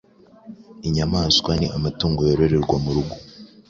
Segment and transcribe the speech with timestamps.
[0.87, 3.15] Inyamaswa ni amatungo yororerwa mu rugo.